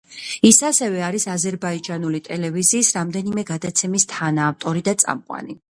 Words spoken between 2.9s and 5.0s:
რამდენიმე გადაცემის თანაავტორი